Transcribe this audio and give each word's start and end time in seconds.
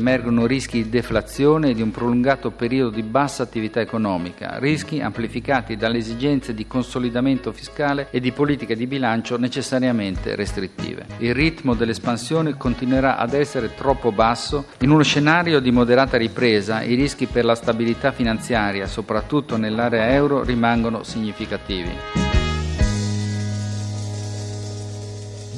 Emergono 0.00 0.46
rischi 0.46 0.84
di 0.84 0.88
deflazione 0.88 1.68
e 1.68 1.74
di 1.74 1.82
un 1.82 1.90
prolungato 1.90 2.52
periodo 2.52 2.88
di 2.88 3.02
bassa 3.02 3.42
attività 3.42 3.82
economica, 3.82 4.56
rischi 4.58 4.98
amplificati 5.02 5.76
dalle 5.76 5.98
esigenze 5.98 6.54
di 6.54 6.66
consolidamento 6.66 7.52
fiscale 7.52 8.08
e 8.10 8.18
di 8.18 8.32
politiche 8.32 8.76
di 8.76 8.86
bilancio 8.86 9.36
necessariamente 9.36 10.34
restrittive. 10.36 11.04
Il 11.18 11.34
ritmo 11.34 11.74
dell'espansione 11.74 12.56
continuerà 12.56 13.18
ad 13.18 13.34
essere 13.34 13.74
troppo 13.74 14.10
basso. 14.10 14.64
In 14.78 14.90
uno 14.90 15.02
scenario 15.02 15.60
di 15.60 15.70
moderata 15.70 16.16
ripresa 16.16 16.82
i 16.82 16.94
rischi 16.94 17.26
per 17.26 17.44
la 17.44 17.54
stabilità 17.54 18.10
finanziaria, 18.10 18.86
soprattutto 18.86 19.58
nell'area 19.58 20.14
euro, 20.14 20.42
rimangono 20.42 21.02
significativi. 21.02 21.90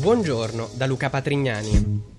Buongiorno 0.00 0.70
da 0.74 0.86
Luca 0.86 1.08
Patrignani. 1.10 2.11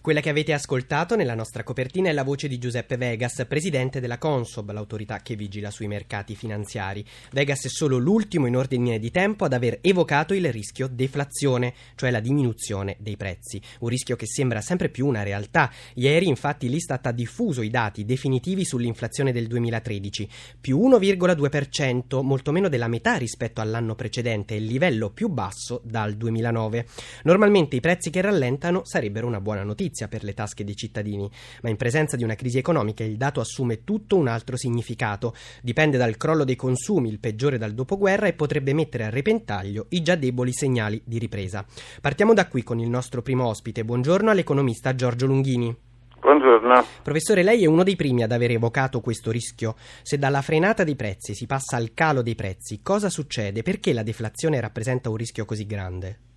Quella 0.00 0.20
che 0.20 0.30
avete 0.30 0.52
ascoltato 0.52 1.16
nella 1.16 1.34
nostra 1.34 1.64
copertina 1.64 2.08
è 2.08 2.12
la 2.12 2.22
voce 2.22 2.46
di 2.46 2.58
Giuseppe 2.58 2.96
Vegas, 2.96 3.44
presidente 3.48 4.00
della 4.00 4.16
Consob, 4.16 4.70
l'autorità 4.70 5.18
che 5.22 5.34
vigila 5.34 5.72
sui 5.72 5.88
mercati 5.88 6.36
finanziari. 6.36 7.04
Vegas 7.32 7.64
è 7.64 7.68
solo 7.68 7.98
l'ultimo 7.98 8.46
in 8.46 8.56
ordine 8.56 9.00
di 9.00 9.10
tempo 9.10 9.44
ad 9.44 9.52
aver 9.52 9.78
evocato 9.80 10.34
il 10.34 10.52
rischio 10.52 10.86
deflazione, 10.86 11.74
cioè 11.96 12.12
la 12.12 12.20
diminuzione 12.20 12.96
dei 13.00 13.16
prezzi. 13.16 13.60
Un 13.80 13.88
rischio 13.88 14.14
che 14.14 14.26
sembra 14.26 14.60
sempre 14.60 14.88
più 14.88 15.04
una 15.04 15.24
realtà. 15.24 15.70
Ieri, 15.94 16.28
infatti, 16.28 16.68
l'Istat 16.68 17.06
ha 17.06 17.12
diffuso 17.12 17.62
i 17.62 17.68
dati 17.68 18.04
definitivi 18.04 18.64
sull'inflazione 18.64 19.32
del 19.32 19.48
2013, 19.48 20.28
più 20.60 20.78
1,2%, 20.78 22.22
molto 22.22 22.52
meno 22.52 22.68
della 22.68 22.88
metà 22.88 23.16
rispetto 23.16 23.60
all'anno 23.60 23.96
precedente, 23.96 24.54
il 24.54 24.64
livello 24.64 25.10
più 25.10 25.28
basso 25.28 25.82
dal 25.84 26.14
2009. 26.14 26.86
Normalmente 27.24 27.74
i 27.74 27.80
prezzi 27.80 28.10
che 28.10 28.20
rallentano 28.20 28.82
sarebbero 28.84 29.26
una 29.26 29.40
buona 29.40 29.64
notizia 29.64 29.86
notizia 29.88 30.08
per 30.08 30.22
le 30.22 30.34
tasche 30.34 30.64
dei 30.64 30.76
cittadini, 30.76 31.28
ma 31.62 31.70
in 31.70 31.76
presenza 31.76 32.16
di 32.16 32.24
una 32.24 32.34
crisi 32.34 32.58
economica 32.58 33.02
il 33.02 33.16
dato 33.16 33.40
assume 33.40 33.84
tutto 33.84 34.16
un 34.16 34.28
altro 34.28 34.56
significato. 34.56 35.34
Dipende 35.62 35.96
dal 35.96 36.16
crollo 36.16 36.44
dei 36.44 36.56
consumi, 36.56 37.08
il 37.08 37.18
peggiore 37.18 37.58
dal 37.58 37.72
dopoguerra, 37.72 38.26
e 38.26 38.34
potrebbe 38.34 38.74
mettere 38.74 39.04
a 39.04 39.10
repentaglio 39.10 39.86
i 39.90 40.02
già 40.02 40.14
deboli 40.14 40.52
segnali 40.52 41.00
di 41.04 41.18
ripresa. 41.18 41.64
Partiamo 42.00 42.34
da 42.34 42.46
qui 42.46 42.62
con 42.62 42.78
il 42.78 42.88
nostro 42.88 43.22
primo 43.22 43.46
ospite. 43.46 43.84
Buongiorno 43.84 44.30
all'economista 44.30 44.94
Giorgio 44.94 45.26
Lunghini. 45.26 45.74
Buongiorno. 46.20 46.84
Professore, 47.02 47.42
lei 47.42 47.62
è 47.62 47.66
uno 47.66 47.84
dei 47.84 47.96
primi 47.96 48.22
ad 48.22 48.32
aver 48.32 48.50
evocato 48.50 49.00
questo 49.00 49.30
rischio. 49.30 49.76
Se 50.02 50.18
dalla 50.18 50.42
frenata 50.42 50.84
dei 50.84 50.96
prezzi 50.96 51.34
si 51.34 51.46
passa 51.46 51.76
al 51.76 51.94
calo 51.94 52.22
dei 52.22 52.34
prezzi, 52.34 52.80
cosa 52.82 53.08
succede? 53.08 53.62
Perché 53.62 53.92
la 53.92 54.02
deflazione 54.02 54.60
rappresenta 54.60 55.08
un 55.08 55.16
rischio 55.16 55.44
così 55.44 55.64
grande? 55.64 56.27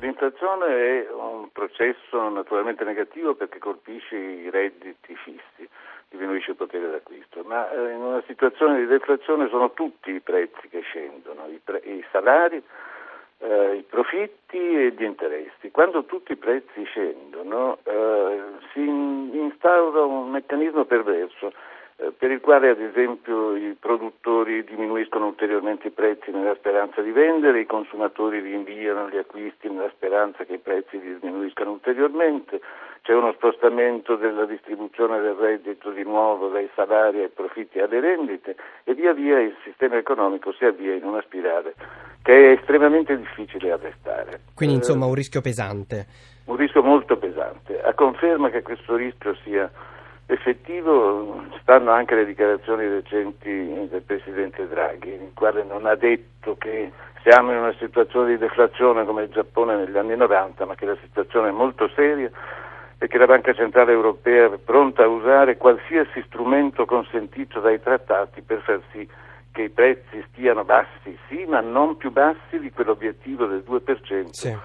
L'inflazione 0.00 1.04
è 1.04 1.10
un 1.12 1.52
processo 1.52 2.26
naturalmente 2.30 2.84
negativo 2.84 3.34
perché 3.34 3.58
colpisce 3.58 4.16
i 4.16 4.48
redditi 4.48 5.14
fissi, 5.14 5.68
diminuisce 6.08 6.52
il 6.52 6.56
potere 6.56 6.90
d'acquisto, 6.90 7.42
ma 7.44 7.70
eh, 7.70 7.92
in 7.92 8.00
una 8.00 8.22
situazione 8.26 8.78
di 8.78 8.86
deflazione 8.86 9.48
sono 9.50 9.72
tutti 9.72 10.10
i 10.10 10.20
prezzi 10.20 10.68
che 10.70 10.80
scendono, 10.80 11.48
i, 11.48 11.60
pre- 11.62 11.82
i 11.84 12.02
salari, 12.10 12.62
eh, 13.40 13.74
i 13.74 13.82
profitti 13.82 14.56
e 14.56 14.90
gli 14.92 15.04
interessi. 15.04 15.70
Quando 15.70 16.04
tutti 16.04 16.32
i 16.32 16.36
prezzi 16.36 16.82
scendono 16.84 17.76
eh, 17.82 18.40
si 18.72 18.80
instaura 18.80 20.02
un 20.04 20.30
meccanismo 20.30 20.86
perverso 20.86 21.52
per 22.16 22.30
il 22.30 22.40
quale 22.40 22.70
ad 22.70 22.80
esempio 22.80 23.54
i 23.54 23.76
produttori 23.78 24.64
diminuiscono 24.64 25.26
ulteriormente 25.26 25.88
i 25.88 25.90
prezzi 25.90 26.30
nella 26.30 26.54
speranza 26.54 27.02
di 27.02 27.10
vendere, 27.10 27.60
i 27.60 27.66
consumatori 27.66 28.40
rinviano 28.40 29.08
gli 29.10 29.18
acquisti 29.18 29.68
nella 29.68 29.90
speranza 29.94 30.44
che 30.44 30.54
i 30.54 30.58
prezzi 30.58 30.98
diminuiscano 30.98 31.72
ulteriormente, 31.72 32.60
c'è 33.02 33.14
uno 33.14 33.32
spostamento 33.32 34.16
della 34.16 34.46
distribuzione 34.46 35.20
del 35.20 35.34
reddito 35.34 35.90
di 35.90 36.02
nuovo 36.02 36.48
dai 36.48 36.68
salari 36.74 37.20
ai 37.20 37.28
profitti 37.28 37.78
alle 37.80 38.00
rendite 38.00 38.56
e 38.84 38.94
via 38.94 39.12
via 39.12 39.38
il 39.40 39.56
sistema 39.64 39.96
economico 39.96 40.52
si 40.52 40.64
avvia 40.64 40.94
in 40.94 41.04
una 41.04 41.20
spirale 41.22 41.74
che 42.22 42.32
è 42.32 42.58
estremamente 42.58 43.16
difficile 43.16 43.72
arrestare. 43.72 44.40
Quindi 44.54 44.76
insomma 44.76 45.06
un 45.06 45.14
rischio 45.14 45.40
pesante. 45.40 46.06
Un 46.46 46.56
rischio 46.56 46.82
molto 46.82 47.16
pesante, 47.16 47.80
a 47.80 47.94
conferma 47.94 48.50
che 48.50 48.62
questo 48.62 48.96
rischio 48.96 49.34
sia 49.44 49.70
effettivo 50.32 51.44
stanno 51.60 51.90
anche 51.90 52.14
le 52.14 52.24
dichiarazioni 52.24 52.86
recenti 52.86 53.88
del 53.88 54.02
Presidente 54.02 54.66
Draghi, 54.68 55.10
il 55.10 55.32
quale 55.34 55.64
non 55.64 55.86
ha 55.86 55.94
detto 55.94 56.56
che 56.56 56.92
siamo 57.22 57.52
in 57.52 57.58
una 57.58 57.74
situazione 57.78 58.30
di 58.30 58.38
deflazione 58.38 59.04
come 59.04 59.24
il 59.24 59.30
Giappone 59.30 59.76
negli 59.76 59.96
anni 59.96 60.16
90, 60.16 60.64
ma 60.64 60.74
che 60.74 60.86
la 60.86 60.96
situazione 61.02 61.48
è 61.48 61.52
molto 61.52 61.88
seria 61.94 62.30
e 62.98 63.06
che 63.08 63.18
la 63.18 63.26
Banca 63.26 63.52
Centrale 63.52 63.92
Europea 63.92 64.52
è 64.52 64.58
pronta 64.58 65.04
a 65.04 65.08
usare 65.08 65.56
qualsiasi 65.56 66.22
strumento 66.26 66.84
consentito 66.84 67.60
dai 67.60 67.80
trattati 67.80 68.42
per 68.42 68.60
far 68.60 68.80
sì 68.92 69.08
che 69.52 69.62
i 69.62 69.70
prezzi 69.70 70.24
stiano 70.30 70.64
bassi, 70.64 71.18
sì, 71.28 71.44
ma 71.48 71.60
non 71.60 71.96
più 71.96 72.12
bassi 72.12 72.58
di 72.60 72.70
quell'obiettivo 72.70 73.46
del 73.46 73.64
2%. 73.66 74.28
Sì 74.30 74.56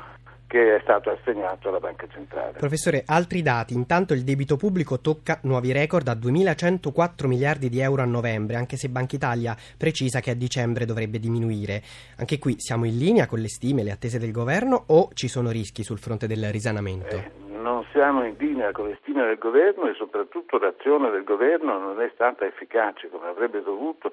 che 0.55 0.77
è 0.77 0.79
stato 0.79 1.09
assegnato 1.09 1.67
alla 1.67 1.81
Banca 1.81 2.07
Centrale. 2.07 2.53
Professore, 2.57 3.03
altri 3.05 3.41
dati. 3.41 3.73
Intanto 3.73 4.13
il 4.13 4.23
debito 4.23 4.55
pubblico 4.55 5.01
tocca 5.01 5.39
nuovi 5.43 5.73
record 5.73 6.07
a 6.07 6.13
2.104 6.13 7.27
miliardi 7.27 7.67
di 7.67 7.81
euro 7.81 8.03
a 8.03 8.05
novembre, 8.05 8.55
anche 8.55 8.77
se 8.77 8.87
Banca 8.87 9.17
Italia 9.17 9.53
precisa 9.77 10.21
che 10.21 10.31
a 10.31 10.33
dicembre 10.33 10.85
dovrebbe 10.85 11.19
diminuire. 11.19 11.81
Anche 12.19 12.39
qui 12.39 12.55
siamo 12.57 12.85
in 12.85 12.97
linea 12.97 13.27
con 13.27 13.39
le 13.39 13.49
stime, 13.49 13.83
le 13.83 13.91
attese 13.91 14.17
del 14.17 14.31
governo 14.31 14.81
o 14.87 15.09
ci 15.13 15.27
sono 15.27 15.51
rischi 15.51 15.83
sul 15.83 15.99
fronte 15.99 16.25
del 16.25 16.49
risanamento? 16.49 17.17
Eh, 17.17 17.31
non 17.49 17.83
siamo 17.91 18.23
in 18.23 18.35
linea 18.37 18.71
con 18.71 18.87
le 18.87 18.97
stime 19.01 19.25
del 19.25 19.37
governo 19.37 19.89
e 19.89 19.93
soprattutto 19.95 20.57
l'azione 20.57 21.09
del 21.09 21.25
governo 21.25 21.77
non 21.79 21.99
è 21.99 22.09
stata 22.13 22.45
efficace 22.45 23.09
come 23.09 23.27
avrebbe 23.27 23.61
dovuto 23.61 24.09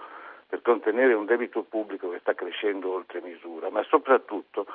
per 0.49 0.61
contenere 0.61 1.15
un 1.15 1.25
debito 1.25 1.63
pubblico 1.63 2.11
che 2.11 2.19
sta 2.19 2.35
crescendo 2.35 2.93
oltre 2.93 3.21
misura, 3.21 3.71
ma 3.71 3.85
soprattutto 3.85 4.67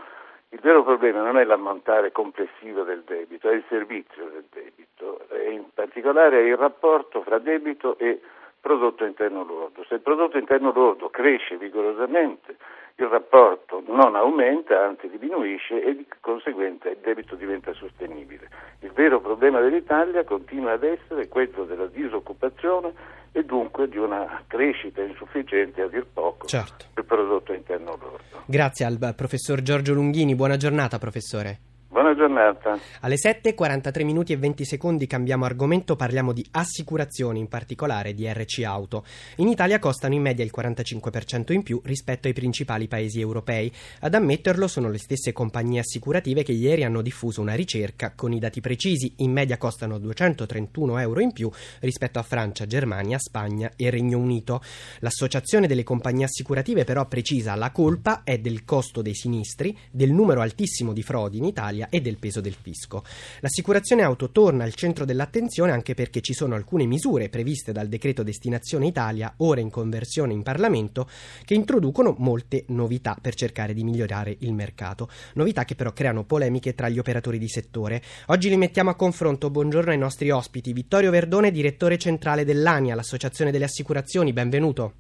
il 0.50 0.60
vero 0.60 0.84
problema 0.84 1.22
non 1.22 1.38
è 1.38 1.44
l'ammontare 1.44 2.12
complessivo 2.12 2.84
del 2.84 3.04
debito, 3.06 3.50
è 3.50 3.54
il 3.54 3.66
servizio 3.68 4.30
del 4.30 4.46
debito 4.50 5.28
e 5.30 5.52
in 5.52 5.66
particolare 5.74 6.40
è 6.40 6.44
il 6.44 6.58
rapporto 6.58 7.22
fra 7.22 7.38
debito 7.38 7.98
e 7.98 8.22
prodotto 8.60 9.06
interno 9.06 9.44
lordo. 9.44 9.84
Se 9.86 9.96
il 9.96 10.02
prodotto 10.02 10.38
interno 10.38 10.72
lordo 10.72 11.10
cresce 11.10 11.58
vigorosamente, 11.58 12.57
il 13.00 13.06
rapporto 13.08 13.84
non 13.88 14.16
aumenta, 14.16 14.86
anzi 14.86 15.08
diminuisce 15.10 15.84
e 15.84 15.96
di 15.96 16.08
conseguenza 16.20 16.90
il 16.90 16.98
debito 17.02 17.36
diventa 17.36 17.72
sostenibile. 17.74 18.50
Il 18.80 18.92
vero 18.92 19.22
problema 19.22 19.60
dell'Italia 19.60 20.24
continua 20.24 20.74
ad 20.74 20.84
essere 20.84 21.28
quello 21.28 21.66
della 21.66 21.86
disoccupazione 21.86 22.94
e 23.32 23.44
dunque 23.44 23.88
di 23.88 23.98
una 23.98 24.42
crescita 24.48 25.04
insufficiente 25.04 25.82
a 25.82 25.88
dir 25.88 26.08
poco 26.12 26.48
certo. 26.48 26.86
del 26.96 27.06
prodotto 27.06 27.54
interno 27.54 27.98
lordo. 28.02 28.44
Grazie 28.48 28.86
al 28.86 29.14
professor 29.16 29.62
Giorgio 29.62 29.94
Lunghini, 29.94 30.34
buona 30.34 30.58
giornata 30.58 30.98
professore. 30.98 31.67
Buona 31.98 32.14
giornata. 32.14 32.78
Alle 33.02 33.16
7.43 33.16 34.06
minuti 34.06 34.32
e 34.32 34.38
20 34.38 34.66
secondi 34.66 35.08
cambiamo 35.08 35.46
argomento, 35.46 35.96
parliamo 35.96 36.32
di 36.32 36.46
assicurazioni, 36.52 37.40
in 37.40 37.48
particolare 37.48 38.14
di 38.14 38.32
RC 38.32 38.62
Auto. 38.66 39.04
In 39.38 39.48
Italia 39.48 39.80
costano 39.80 40.14
in 40.14 40.22
media 40.22 40.46
il 40.46 40.52
45% 40.56 41.54
in 41.54 41.64
più 41.64 41.82
rispetto 41.84 42.28
ai 42.28 42.34
principali 42.34 42.88
paesi 42.88 43.20
europei. 43.20 43.74
Ad 44.02 44.14
ammetterlo 44.14 44.68
sono 44.68 44.92
le 44.92 45.00
stesse 45.00 45.32
compagnie 45.32 45.80
assicurative 45.80 46.44
che 46.44 46.52
ieri 46.52 46.84
hanno 46.84 47.02
diffuso 47.02 47.42
una 47.42 47.56
ricerca 47.56 48.14
con 48.14 48.32
i 48.32 48.38
dati 48.38 48.62
precisi. 48.62 49.16
In 49.18 49.32
media 49.32 49.58
costano 49.58 49.98
231 49.98 51.00
euro 51.00 51.20
in 51.20 51.34
più 51.34 51.50
rispetto 51.80 52.20
a 52.20 52.22
Francia, 52.22 52.68
Germania, 52.68 53.18
Spagna 53.18 53.72
e 53.76 53.90
Regno 53.90 54.20
Unito. 54.20 54.62
L'associazione 55.00 55.66
delle 55.66 55.84
compagnie 55.84 56.26
assicurative 56.26 56.84
però 56.84 57.08
precisa 57.08 57.56
la 57.56 57.72
colpa 57.72 58.22
è 58.24 58.38
del 58.38 58.66
costo 58.66 59.02
dei 59.02 59.16
sinistri, 59.16 59.76
del 59.90 60.12
numero 60.12 60.42
altissimo 60.42 60.94
di 60.94 61.02
frodi 61.02 61.40
in 61.40 61.46
Italia 61.46 61.86
e 61.90 62.02
del 62.02 62.18
peso 62.18 62.42
del 62.42 62.56
fisco. 62.60 63.04
L'assicurazione 63.40 64.04
auto 64.04 64.32
torna 64.32 64.64
al 64.64 64.74
centro 64.74 65.06
dell'attenzione 65.06 65.72
anche 65.72 65.94
perché 65.94 66.22
ci 66.22 66.34
sono 66.34 66.56
alcune 66.56 66.86
misure 66.86 67.30
previste 67.30 67.72
dal 67.72 67.88
decreto 67.88 68.24
Destinazione 68.24 68.88
Italia, 68.88 69.34
ora 69.38 69.62
in 69.62 69.70
conversione 69.70 70.34
in 70.34 70.44
Parlamento, 70.44 71.10
che 71.46 71.54
introducono 71.54 72.16
molte 72.20 72.66
novità 72.68 73.18
per 73.20 73.36
cercare 73.36 73.74
di 73.74 73.84
migliorare 73.84 74.36
il 74.40 74.54
mercato. 74.54 75.10
Novità 75.34 75.66
che 75.66 75.76
però 75.76 75.92
creano 75.94 76.24
polemiche 76.24 76.76
tra 76.76 76.90
gli 76.90 77.00
operatori 77.00 77.38
di 77.38 77.48
settore. 77.48 78.02
Oggi 78.28 78.50
li 78.50 78.58
mettiamo 78.58 78.90
a 78.90 78.96
confronto. 78.96 79.50
Buongiorno 79.50 79.92
ai 79.92 79.98
nostri 79.98 80.30
ospiti. 80.30 80.74
Vittorio 80.74 81.12
Verdone, 81.12 81.52
direttore 81.52 81.98
centrale 81.98 82.46
dell'ANIA, 82.46 82.96
l'Associazione 82.96 83.52
delle 83.52 83.66
Assicurazioni. 83.66 84.34
Benvenuto. 84.34 84.94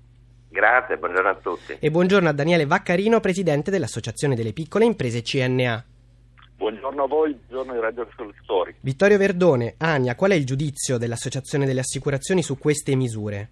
Grazie, 0.49 0.97
buongiorno 0.97 1.29
a 1.29 1.35
tutti. 1.35 1.77
E 1.79 1.91
buongiorno 1.91 2.29
a 2.29 2.31
Daniele 2.31 2.65
Vaccarino, 2.65 3.19
presidente 3.19 3.69
dell'Associazione 3.69 4.35
delle 4.35 4.53
piccole 4.53 4.85
imprese 4.85 5.21
CNA. 5.21 5.85
Buongiorno 6.57 7.03
a 7.03 7.07
voi, 7.07 7.33
buongiorno 7.35 7.73
ai 7.73 7.79
radioascoltatori. 7.79 8.77
Vittorio 8.81 9.19
Verdone, 9.19 9.75
Ania, 9.77 10.15
qual 10.15 10.31
è 10.31 10.33
il 10.33 10.43
giudizio 10.43 10.97
dell'Associazione 10.97 11.67
delle 11.67 11.81
Assicurazioni 11.81 12.41
su 12.41 12.57
queste 12.57 12.95
misure? 12.95 13.49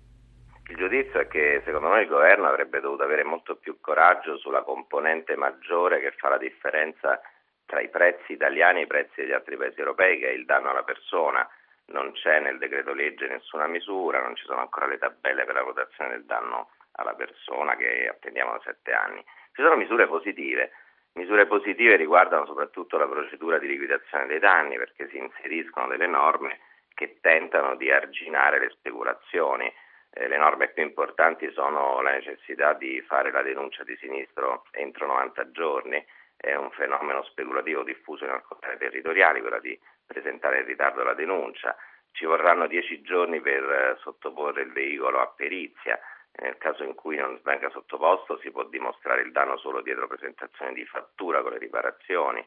Il 0.70 0.76
giudizio 0.76 1.20
è 1.20 1.28
che 1.28 1.62
secondo 1.66 1.90
me 1.90 2.02
il 2.02 2.08
governo 2.08 2.48
avrebbe 2.48 2.80
dovuto 2.80 3.04
avere 3.04 3.24
molto 3.24 3.58
più 3.58 3.78
coraggio 3.80 4.38
sulla 4.38 4.64
componente 4.64 5.36
maggiore 5.36 6.00
che 6.00 6.16
fa 6.18 6.30
la 6.30 6.40
differenza 6.40 7.22
tra 7.68 7.80
i 7.80 7.90
prezzi 7.90 8.34
italiani 8.34 8.80
e 8.80 8.84
i 8.84 8.88
prezzi 8.88 9.22
degli 9.22 9.34
altri 9.34 9.56
paesi 9.56 9.78
europei, 9.78 10.18
che 10.18 10.30
è 10.30 10.34
il 10.34 10.46
danno 10.46 10.72
alla 10.72 10.84
persona. 10.84 11.48
Non 11.94 12.12
c'è 12.14 12.40
nel 12.40 12.58
decreto 12.58 12.92
legge 12.92 13.28
nessuna 13.28 13.68
misura, 13.68 14.20
non 14.20 14.36
ci 14.36 14.46
sono 14.46 14.62
ancora 14.62 14.88
le 14.88 14.98
tabelle 14.98 15.46
per 15.46 15.54
la 15.54 15.62
votazione 15.62 16.10
del 16.10 16.26
danno 16.26 16.70
alla 16.94 17.14
persona 17.14 17.76
che 17.76 18.08
attendiamo 18.10 18.54
da 18.54 18.62
sette 18.66 18.94
anni. 18.94 19.24
Ci 19.54 19.62
sono 19.62 19.76
misure 19.76 20.08
positive. 20.08 20.72
Misure 21.16 21.46
positive 21.46 21.96
riguardano 21.96 22.46
soprattutto 22.46 22.98
la 22.98 23.08
procedura 23.08 23.58
di 23.58 23.68
liquidazione 23.68 24.26
dei 24.28 24.40
danni 24.40 24.76
perché 24.76 25.08
si 25.08 25.18
inseriscono 25.18 25.88
delle 25.88 26.08
norme 26.08 26.60
che 26.94 27.20
tentano 27.22 27.76
di 27.76 27.90
arginare 27.90 28.60
le 28.60 28.70
speculazioni. 28.72 29.72
Eh, 30.10 30.28
le 30.28 30.38
norme 30.38 30.68
più 30.70 30.84
importanti 30.84 31.50
sono 31.52 32.02
la 32.02 32.12
necessità 32.12 32.74
di 32.74 33.02
fare 33.08 33.32
la 33.32 33.42
denuncia 33.44 33.86
di 33.86 33.96
sinistro 33.96 34.66
entro 34.72 35.08
90 35.08 35.52
giorni, 35.52 36.06
è 36.36 36.54
un 36.54 36.70
fenomeno 36.72 37.24
speculativo 37.24 37.84
diffuso 37.84 38.26
in 38.26 38.32
alcune 38.32 38.60
aree 38.64 38.78
territoriali, 38.78 39.40
quella 39.40 39.60
di 39.60 39.80
presentare 40.06 40.60
in 40.60 40.66
ritardo 40.66 41.02
la 41.04 41.14
denuncia. 41.14 41.78
Ci 42.12 42.26
vorranno 42.26 42.68
10 42.68 43.02
giorni 43.02 43.40
per 43.40 43.64
eh, 43.64 43.98
sottoporre 44.02 44.64
il 44.64 44.72
veicolo 44.74 45.22
a 45.22 45.28
perizia. 45.28 45.98
Nel 46.38 46.58
caso 46.58 46.84
in 46.84 46.96
cui 46.96 47.16
non 47.18 47.40
venga 47.44 47.70
sottoposto 47.70 48.38
si 48.40 48.52
può 48.52 48.64
dimostrare 48.66 49.22
il 49.22 49.32
danno 49.32 49.58
solo 49.58 49.82
dietro 49.82 50.08
presentazione 50.08 50.74
di 50.74 50.86
fattura 50.86 51.42
con 51.42 51.52
le 51.52 51.60
riparazioni. 51.60 52.46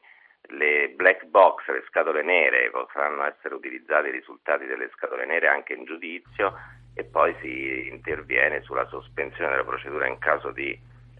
Le 0.51 0.89
black 0.89 1.25
box, 1.25 1.67
le 1.67 1.83
scatole 1.87 2.21
nere, 2.21 2.69
potranno 2.69 3.23
essere 3.25 3.55
utilizzati 3.55 4.07
i 4.07 4.11
risultati 4.11 4.65
delle 4.65 4.89
scatole 4.95 5.25
nere 5.25 5.47
anche 5.47 5.73
in 5.73 5.85
giudizio 5.85 6.53
e 6.93 7.03
poi 7.03 7.35
si 7.41 7.87
interviene 7.87 8.61
sulla 8.61 8.85
sospensione 8.87 9.51
della 9.51 9.63
procedura 9.63 10.07
in 10.07 10.17
caso 10.17 10.51
di 10.51 10.71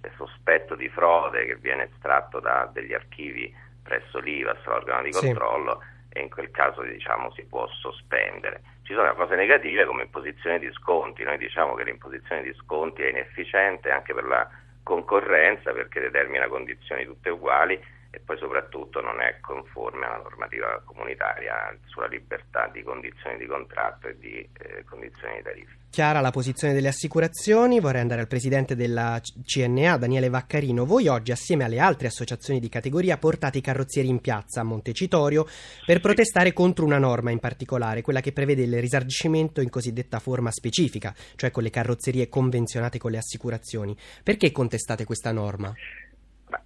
eh, 0.01 0.11
sospetto 0.15 0.75
di 0.75 0.89
frode 0.89 1.45
che 1.45 1.55
viene 1.55 1.89
estratto 1.91 2.39
da 2.39 2.69
degli 2.71 2.93
archivi 2.93 3.53
presso 3.83 4.19
l'IVAS, 4.19 4.63
l'organo 4.65 5.03
di 5.03 5.11
controllo, 5.11 5.81
sì. 5.81 6.17
e 6.17 6.21
in 6.21 6.29
quel 6.29 6.51
caso 6.51 6.81
diciamo, 6.83 7.31
si 7.31 7.43
può 7.45 7.67
sospendere. 7.67 8.61
Ci 8.89 8.95
sono 8.95 9.13
cose 9.13 9.35
negative 9.35 9.85
come 9.85 10.01
imposizione 10.01 10.57
di 10.57 10.67
sconti, 10.71 11.21
noi 11.21 11.37
diciamo 11.37 11.75
che 11.75 11.83
l'imposizione 11.83 12.41
di 12.41 12.51
sconti 12.55 13.03
è 13.03 13.09
inefficiente 13.09 13.91
anche 13.91 14.15
per 14.15 14.23
la 14.23 14.49
concorrenza 14.81 15.71
perché 15.73 15.99
determina 15.99 16.47
condizioni 16.47 17.05
tutte 17.05 17.29
uguali 17.29 17.79
e 18.11 18.19
poi 18.19 18.37
soprattutto 18.37 19.01
non 19.01 19.21
è 19.21 19.39
conforme 19.39 20.05
alla 20.05 20.23
normativa 20.23 20.81
comunitaria 20.83 21.77
sulla 21.85 22.07
libertà 22.07 22.67
di 22.67 22.81
condizioni 22.81 23.37
di 23.37 23.45
contratto 23.45 24.07
e 24.07 24.17
di 24.17 24.37
eh, 24.37 24.83
condizioni 24.83 25.37
di 25.37 25.43
tariffa. 25.43 25.77
Chiara 25.91 26.21
la 26.21 26.29
posizione 26.29 26.73
delle 26.73 26.87
assicurazioni, 26.87 27.79
vorrei 27.79 28.01
andare 28.01 28.21
al 28.21 28.27
presidente 28.27 28.75
della 28.75 29.19
CNA, 29.43 29.97
Daniele 29.97 30.29
Vaccarino. 30.29 30.85
Voi 30.85 31.07
oggi, 31.07 31.31
assieme 31.31 31.63
alle 31.63 31.79
altre 31.79 32.07
associazioni 32.07 32.59
di 32.59 32.69
categoria, 32.69 33.17
portate 33.17 33.57
i 33.57 33.61
carrozzieri 33.61 34.07
in 34.07 34.21
piazza 34.21 34.61
a 34.61 34.63
Montecitorio 34.63 35.47
per 35.85 35.99
protestare 35.99 36.53
contro 36.53 36.85
una 36.85 36.99
norma 36.99 37.31
in 37.31 37.39
particolare, 37.39 38.03
quella 38.03 38.21
che 38.21 38.33
prevede 38.33 38.63
il 38.63 38.79
risarcimento 38.79 39.61
in 39.61 39.69
cosiddetta 39.69 40.19
forma 40.19 40.51
specifica, 40.51 41.13
cioè 41.35 41.49
con 41.49 41.63
le 41.63 41.71
carrozzerie 41.71 42.29
convenzionate 42.29 42.99
con 42.99 43.09
le 43.09 43.17
assicurazioni. 43.17 43.97
Perché 44.23 44.51
contestate 44.51 45.05
questa 45.05 45.31
norma? 45.31 45.73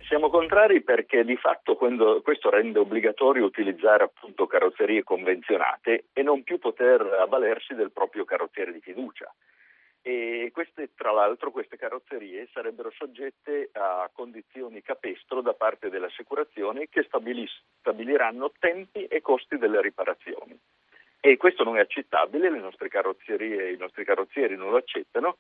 Siamo 0.07 0.29
contrari 0.29 0.81
perché 0.81 1.25
di 1.25 1.35
fatto 1.35 1.75
questo 1.75 2.49
rende 2.49 2.79
obbligatorio 2.79 3.43
utilizzare 3.43 4.03
appunto 4.03 4.47
carrozzerie 4.47 5.03
convenzionate 5.03 6.05
e 6.13 6.21
non 6.23 6.43
più 6.43 6.57
poter 6.59 7.01
avvalersi 7.01 7.73
del 7.73 7.91
proprio 7.91 8.23
carrozziere 8.23 8.71
di 8.71 8.79
fiducia. 8.79 9.33
E 10.01 10.49
queste, 10.53 10.91
tra 10.95 11.11
l'altro 11.11 11.51
queste 11.51 11.77
carrozzerie 11.77 12.47
sarebbero 12.51 12.91
soggette 12.91 13.69
a 13.73 14.09
condizioni 14.13 14.81
capestro 14.81 15.41
da 15.41 15.53
parte 15.53 15.89
delle 15.89 16.07
assicurazioni 16.07 16.87
che 16.89 17.07
stabiliranno 17.79 18.51
tempi 18.59 19.05
e 19.05 19.21
costi 19.21 19.57
delle 19.57 19.81
riparazioni. 19.81 20.57
E 21.19 21.37
questo 21.37 21.63
non 21.63 21.77
è 21.77 21.79
accettabile, 21.79 22.49
le 22.49 22.59
nostre 22.59 22.89
carrozzerie, 22.89 23.71
i 23.71 23.77
nostri 23.77 24.03
carrozzieri 24.03 24.57
non 24.57 24.71
lo 24.71 24.77
accettano 24.77 25.37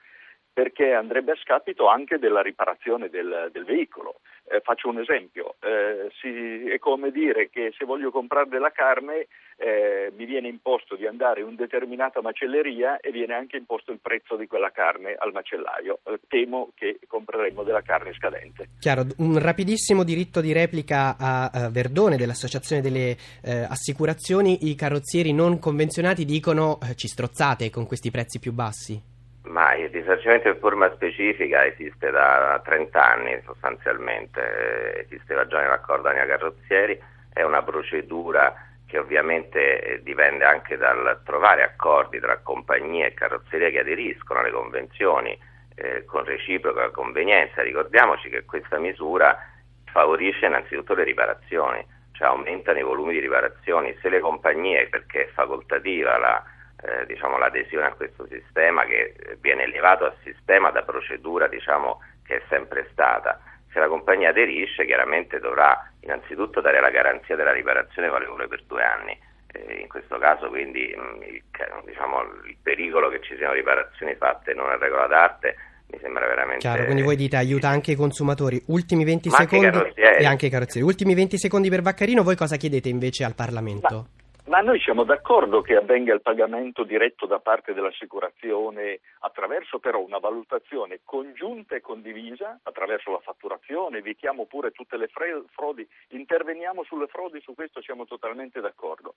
perché 0.53 0.93
andrebbe 0.93 1.31
a 1.31 1.39
scapito 1.41 1.87
anche 1.87 2.19
della 2.19 2.41
riparazione 2.41 3.09
del, 3.09 3.49
del 3.51 3.65
veicolo. 3.65 4.19
Eh, 4.45 4.59
faccio 4.59 4.89
un 4.89 4.99
esempio, 4.99 5.55
eh, 5.61 6.11
si, 6.19 6.69
è 6.69 6.77
come 6.77 7.11
dire 7.11 7.49
che 7.49 7.73
se 7.77 7.85
voglio 7.85 8.11
comprare 8.11 8.49
della 8.49 8.71
carne 8.71 9.27
eh, 9.55 10.11
mi 10.17 10.25
viene 10.25 10.49
imposto 10.49 10.95
di 10.95 11.07
andare 11.07 11.39
in 11.39 11.47
una 11.47 11.55
determinata 11.55 12.21
macelleria 12.21 12.99
e 12.99 13.11
viene 13.11 13.33
anche 13.33 13.55
imposto 13.55 13.91
il 13.93 13.99
prezzo 14.01 14.35
di 14.35 14.45
quella 14.45 14.69
carne 14.71 15.15
al 15.17 15.31
macellaio. 15.31 15.99
Eh, 16.03 16.19
temo 16.27 16.71
che 16.75 16.99
compreremo 17.07 17.63
della 17.63 17.81
carne 17.81 18.13
scadente. 18.13 18.67
Chiaro, 18.79 19.05
un 19.19 19.39
rapidissimo 19.39 20.03
diritto 20.03 20.41
di 20.41 20.51
replica 20.51 21.15
a, 21.17 21.49
a 21.51 21.69
Verdone 21.69 22.17
dell'Associazione 22.17 22.81
delle 22.81 23.15
eh, 23.43 23.65
Assicurazioni, 23.67 24.67
i 24.69 24.75
carrozzieri 24.75 25.31
non 25.31 25.57
convenzionati 25.57 26.25
dicono 26.25 26.79
eh, 26.83 26.95
ci 26.95 27.07
strozzate 27.07 27.69
con 27.69 27.87
questi 27.87 28.11
prezzi 28.11 28.39
più 28.39 28.51
bassi. 28.51 29.12
Ma 29.53 29.75
il 29.75 29.89
risarcimento 29.89 30.47
in 30.47 30.57
forma 30.57 30.91
specifica 30.95 31.63
esiste 31.63 32.09
da 32.09 32.59
30 32.65 32.99
anni 32.99 33.39
sostanzialmente, 33.45 34.41
eh, 34.41 34.99
esisteva 35.01 35.45
già 35.45 35.61
nell'accordo 35.61 36.07
Ania 36.07 36.25
Carrozzieri, 36.25 36.99
è 37.31 37.43
una 37.43 37.61
procedura 37.61 38.51
che 38.87 38.97
ovviamente 38.97 39.79
eh, 39.79 40.01
dipende 40.01 40.43
anche 40.43 40.75
dal 40.75 41.21
trovare 41.23 41.61
accordi 41.61 42.19
tra 42.19 42.39
compagnie 42.39 43.05
e 43.05 43.13
carrozzerie 43.13 43.69
che 43.69 43.79
aderiscono 43.81 44.39
alle 44.39 44.49
convenzioni 44.49 45.37
eh, 45.75 46.03
con 46.05 46.23
reciproca 46.23 46.89
convenienza. 46.89 47.61
Ricordiamoci 47.61 48.29
che 48.29 48.45
questa 48.45 48.79
misura 48.79 49.37
favorisce 49.85 50.47
innanzitutto 50.47 50.95
le 50.95 51.03
riparazioni, 51.03 51.85
cioè 52.13 52.27
aumentano 52.29 52.79
i 52.79 52.83
volumi 52.83 53.13
di 53.13 53.19
riparazioni. 53.19 53.95
Se 54.01 54.09
le 54.09 54.19
compagnie, 54.19 54.87
perché 54.87 55.25
è 55.25 55.29
facoltativa 55.31 56.17
la 56.17 56.43
eh, 56.83 57.05
diciamo, 57.05 57.37
l'adesione 57.37 57.87
a 57.87 57.93
questo 57.93 58.27
sistema 58.27 58.83
che 58.85 59.15
viene 59.39 59.63
elevato 59.63 60.05
al 60.05 60.15
sistema 60.23 60.69
da 60.69 60.83
procedura 60.83 61.47
diciamo, 61.47 62.01
che 62.25 62.37
è 62.37 62.41
sempre 62.49 62.87
stata. 62.91 63.39
Se 63.71 63.79
la 63.79 63.87
compagnia 63.87 64.29
aderisce 64.29 64.85
chiaramente 64.85 65.39
dovrà 65.39 65.89
innanzitutto 66.01 66.61
dare 66.61 66.81
la 66.81 66.89
garanzia 66.89 67.35
della 67.35 67.53
riparazione 67.53 68.09
valevole 68.09 68.47
per 68.47 68.63
due 68.67 68.83
anni. 68.83 69.17
Eh, 69.53 69.79
in 69.79 69.87
questo 69.87 70.17
caso 70.17 70.49
quindi 70.49 70.93
mh, 70.95 71.01
mm, 71.01 71.21
il, 71.23 71.43
diciamo, 71.85 72.21
il, 72.45 72.57
pericolo 72.61 73.09
che 73.09 73.21
ci 73.21 73.35
siano 73.37 73.53
riparazioni 73.53 74.15
fatte 74.15 74.53
non 74.53 74.69
a 74.69 74.77
regola 74.77 75.07
d'arte 75.07 75.55
mi 75.87 75.99
sembra 76.01 76.25
veramente... 76.25 76.59
Chiaro, 76.59 76.85
quindi 76.85 77.03
voi 77.03 77.15
dite 77.15 77.37
aiuta 77.37 77.67
anche 77.69 77.91
i 77.91 77.95
consumatori. 77.95 78.61
Ultimi 78.67 79.05
20 79.05 79.29
secondi 79.29 79.93
e 79.95 80.25
anche 80.25 80.47
i 80.47 80.49
carrozzieri. 80.49 80.85
Ultimi 80.85 81.13
20 81.13 81.37
secondi 81.37 81.69
per 81.69 81.81
Vaccarino, 81.81 82.23
voi 82.23 82.35
cosa 82.35 82.57
chiedete 82.57 82.89
invece 82.89 83.23
al 83.23 83.35
Parlamento? 83.35 83.95
Ma 83.95 84.22
ma 84.45 84.59
noi 84.59 84.79
siamo 84.81 85.03
d'accordo 85.03 85.61
che 85.61 85.75
avvenga 85.75 86.13
il 86.13 86.21
pagamento 86.21 86.83
diretto 86.83 87.25
da 87.25 87.39
parte 87.39 87.73
dell'assicurazione 87.73 88.99
attraverso 89.19 89.79
però 89.79 89.99
una 89.99 90.17
valutazione 90.17 90.99
congiunta 91.05 91.75
e 91.75 91.81
condivisa, 91.81 92.59
attraverso 92.63 93.11
la 93.11 93.19
fatturazione, 93.19 93.99
evitiamo 93.99 94.45
pure 94.45 94.71
tutte 94.71 94.97
le 94.97 95.07
frodi, 95.07 95.87
interveniamo 96.09 96.83
sulle 96.83 97.07
frodi, 97.07 97.39
su 97.41 97.53
questo 97.53 97.81
siamo 97.81 98.05
totalmente 98.05 98.59
d'accordo. 98.59 99.15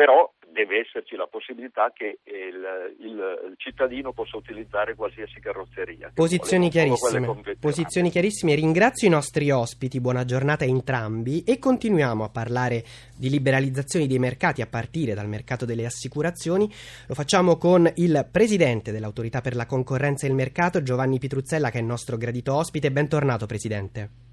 Però 0.00 0.32
deve 0.50 0.80
esserci 0.80 1.14
la 1.14 1.26
possibilità 1.26 1.92
che 1.92 2.20
il, 2.24 2.96
il, 3.00 3.50
il 3.50 3.54
cittadino 3.58 4.14
possa 4.14 4.38
utilizzare 4.38 4.94
qualsiasi 4.94 5.38
carrozzeria. 5.40 6.12
Posizioni 6.14 6.70
chiarissime. 6.70 7.56
Posizioni 7.60 8.08
chiarissime. 8.08 8.54
Ringrazio 8.54 9.08
i 9.08 9.10
nostri 9.10 9.50
ospiti, 9.50 10.00
buona 10.00 10.24
giornata 10.24 10.64
a 10.64 10.68
entrambi 10.68 11.44
e 11.44 11.58
continuiamo 11.58 12.24
a 12.24 12.30
parlare 12.30 12.82
di 13.14 13.28
liberalizzazioni 13.28 14.06
dei 14.06 14.18
mercati 14.18 14.62
a 14.62 14.66
partire 14.66 15.12
dal 15.12 15.28
mercato 15.28 15.66
delle 15.66 15.84
assicurazioni. 15.84 16.66
Lo 17.06 17.14
facciamo 17.14 17.58
con 17.58 17.86
il 17.96 18.26
presidente 18.32 18.92
dell'autorità 18.92 19.42
per 19.42 19.54
la 19.54 19.66
concorrenza 19.66 20.24
e 20.24 20.30
il 20.30 20.34
mercato, 20.34 20.82
Giovanni 20.82 21.18
Pitruzzella, 21.18 21.68
che 21.68 21.76
è 21.76 21.82
il 21.82 21.86
nostro 21.86 22.16
gradito 22.16 22.54
ospite. 22.54 22.90
Bentornato, 22.90 23.44
presidente. 23.44 24.29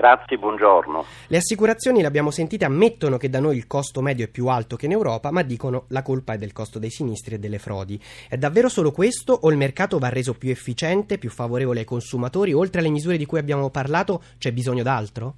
Grazie, 0.00 0.38
buongiorno. 0.38 1.04
Le 1.28 1.36
assicurazioni, 1.36 2.00
le 2.00 2.06
abbiamo 2.06 2.30
sentite, 2.30 2.64
ammettono 2.64 3.18
che 3.18 3.28
da 3.28 3.38
noi 3.38 3.58
il 3.58 3.66
costo 3.66 4.00
medio 4.00 4.24
è 4.24 4.30
più 4.30 4.46
alto 4.46 4.74
che 4.74 4.86
in 4.86 4.92
Europa, 4.92 5.30
ma 5.30 5.42
dicono 5.42 5.84
la 5.90 6.00
colpa 6.00 6.32
è 6.32 6.38
del 6.38 6.54
costo 6.54 6.78
dei 6.78 6.88
sinistri 6.88 7.34
e 7.34 7.38
delle 7.38 7.58
frodi. 7.58 8.00
È 8.26 8.38
davvero 8.38 8.70
solo 8.70 8.92
questo 8.92 9.34
o 9.34 9.50
il 9.50 9.58
mercato 9.58 9.98
va 9.98 10.08
reso 10.08 10.32
più 10.38 10.48
efficiente, 10.48 11.18
più 11.18 11.28
favorevole 11.28 11.80
ai 11.80 11.84
consumatori? 11.84 12.54
Oltre 12.54 12.80
alle 12.80 12.88
misure 12.88 13.18
di 13.18 13.26
cui 13.26 13.40
abbiamo 13.40 13.68
parlato, 13.68 14.22
c'è 14.38 14.52
bisogno 14.52 14.82
d'altro? 14.82 15.34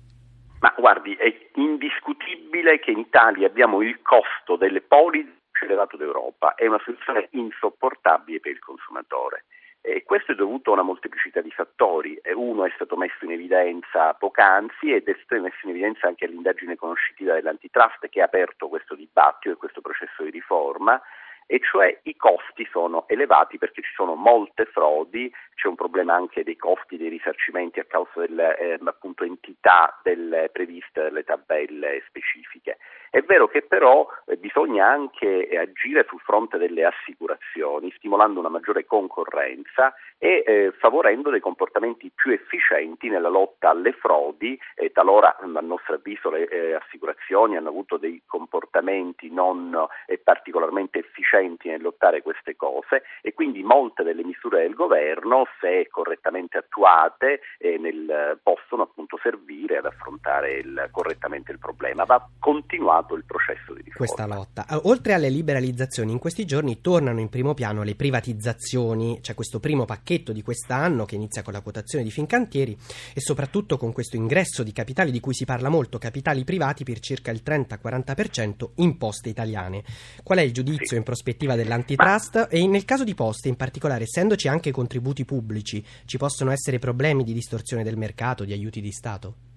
Ma 0.61 0.73
guardi, 0.79 1.17
è 1.17 1.27
indiscutibile 1.57 2.79
che 2.79 2.93
in 2.93 3.01
Italia 3.01 3.49
abbiamo 3.49 3.83
il 3.83 3.99
costo 4.01 4.55
delle 4.55 4.81
polizze 4.81 5.41
più 5.51 5.67
elevato 5.67 5.97
d'Europa. 5.97 6.55
È 6.55 6.69
una 6.69 6.79
situazione 6.85 7.27
insopportabile 7.33 8.39
per 8.39 8.53
il 8.53 8.61
consumatore. 8.61 9.43
E 9.85 10.05
questo 10.05 10.31
è 10.31 10.35
dovuto 10.37 10.71
a 10.71 10.75
una 10.75 10.83
molteplicità 10.83 11.41
di 11.41 11.51
fattori. 11.51 12.21
Uno 12.35 12.65
è 12.65 12.73
stato 12.77 12.97
messo 12.97 13.25
in 13.25 13.33
evidenza 13.33 14.15
poc'anzi 14.15 14.93
ed 14.93 15.09
è 15.09 15.17
stato 15.25 15.43
messo 15.43 15.59
in 15.65 15.71
evidenza 15.71 16.07
anche 16.07 16.25
all'indagine 16.25 16.77
conoscitiva 16.77 17.35
dell'antitrust 17.35 18.09
che 18.09 18.21
ha 18.21 18.27
aperto 18.27 18.69
questo 18.69 18.95
dibattito 18.95 19.55
e 19.55 19.59
questo 19.59 19.81
processo 19.81 20.23
di 20.23 20.31
riforma 20.31 21.03
e 21.47 21.61
cioè 21.61 21.99
i 22.05 22.17
costi 22.17 22.67
sono 22.71 23.07
elevati 23.09 23.59
perché 23.59 23.83
ci 23.83 23.93
sono 23.95 24.15
molte 24.15 24.65
frodi, 24.67 25.31
c'è 25.55 25.69
un 25.69 25.75
problema 25.75 26.15
anche 26.15 26.45
dei 26.45 26.57
costi 26.57 26.97
dei 26.97 27.09
risarcimenti 27.09 27.81
a 27.81 27.85
causa 27.85 28.21
delle 28.21 28.57
eh, 28.57 28.79
entità 29.19 29.99
delle, 30.03 30.49
previste 30.51 31.03
dalle 31.03 31.25
tabelle 31.25 32.03
specifiche. 32.07 32.79
È 33.15 33.21
vero 33.21 33.47
che 33.47 33.61
però 33.61 34.09
eh, 34.25 34.39
bisogna 34.39 34.89
anche 34.89 35.47
eh, 35.47 35.59
agire 35.59 36.07
sul 36.09 36.19
fronte 36.21 36.57
delle 36.57 36.87
assicurazioni, 36.87 37.93
stimolando 37.95 38.41
una 38.41 38.49
maggiore 38.49 38.87
concorrenza 38.87 39.93
e 40.17 40.43
eh, 40.47 40.73
favorendo 40.79 41.29
dei 41.29 41.41
comportamenti 41.41 42.11
più 42.15 42.31
efficienti 42.31 43.11
nella 43.11 43.29
lotta 43.29 43.69
alle 43.69 43.93
frodi. 43.93 44.59
talora, 44.95 45.37
a 45.37 45.61
nostro 45.61 45.97
avviso, 45.97 46.31
le 46.31 46.49
eh, 46.49 46.73
assicurazioni 46.73 47.59
hanno 47.59 47.69
avuto 47.69 47.99
dei 47.99 48.23
comportamenti 48.25 49.31
non 49.31 49.77
eh, 50.07 50.17
particolarmente 50.17 51.01
efficienti 51.01 51.69
nel 51.69 51.83
lottare 51.83 52.23
queste 52.23 52.57
cose 52.57 53.03
e 53.21 53.35
quindi 53.35 53.63
molte 53.63 54.05
delle 54.05 54.25
misure 54.25 54.63
del 54.63 54.73
governo, 54.73 55.47
se 55.61 55.87
correttamente 55.91 56.57
attuate, 56.57 57.43
eh, 57.59 57.77
nel, 57.77 58.41
possono 58.43 58.85
appunto 58.85 59.19
servire 59.21 59.77
ad 59.77 59.85
affrontare 59.85 60.55
il, 60.55 60.89
correttamente 60.91 61.53
il 61.53 61.59
problema. 61.59 62.05
Va 62.05 62.27
continuato 62.41 63.01
continuato 63.03 63.15
il 63.15 63.25
processo 63.25 63.75
di 63.75 63.83
riforma. 63.83 63.97
Questa 63.97 64.27
lotta. 64.27 64.67
Eh, 64.67 64.81
oltre 64.85 65.13
alle 65.15 65.29
liberalizzazioni, 65.29 66.13
in 66.13 66.19
questi 66.19 66.45
giorni 66.45 66.81
tornano 66.81 67.21
in 67.21 67.29
primo 67.29 67.55
piano 67.55 67.83
le 67.83 67.95
privatizzazioni, 67.95 69.21
c'è 69.21 69.35
questo 69.35 69.61
primo 69.61 69.85
pacchetto 69.85 70.33
di 70.33 70.43
quest'anno 70.43 71.05
che 71.05 71.17
inizia 71.17 71.43
con 71.43 71.53
la 71.53 71.61
quotazione 71.61 72.05
di 72.05 72.11
Fincantieri 72.11 72.77
e 73.15 73.21
soprattutto 73.21 73.77
con 73.77 73.93
questo 73.93 74.17
ingresso 74.17 74.63
di 74.63 74.73
capitali 74.73 75.11
di 75.11 75.21
cui 75.21 75.35
si 75.35 75.45
parla 75.45 75.69
molto, 75.69 75.99
capitali 75.99 76.45
privati 76.45 76.85
per 76.85 77.01
circa 77.01 77.31
il 77.31 77.43
30-40% 77.45 78.71
in 78.77 78.97
poste 78.97 79.29
italiane. 79.29 79.83
Qual 80.23 80.39
è 80.39 80.43
il 80.43 80.53
giudizio 80.53 80.87
sì. 80.87 80.97
in 80.97 81.03
prospettiva 81.03 81.57
dell'antitrust 81.57 82.35
Ma... 82.37 82.49
e 82.49 82.67
nel 82.67 82.85
caso 82.85 83.05
di 83.05 83.15
poste 83.15 83.49
in 83.49 83.57
particolare, 83.57 84.05
essendoci 84.05 84.49
anche 84.49 84.71
contributi 84.71 85.25
pubblici, 85.25 85.85
ci 86.05 86.19
possono 86.19 86.51
essere 86.51 86.79
problemi 86.79 87.25
di 87.25 87.33
distorsione 87.33 87.83
del 87.83 87.97
mercato, 87.97 88.45
di 88.45 88.53
aiuti 88.53 88.81
di 88.81 88.93
Stato? 88.93 89.51